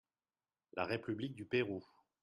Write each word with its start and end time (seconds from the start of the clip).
La 0.73 0.85
République 0.87 1.35
du 1.35 1.45
Pérou. 1.45 1.85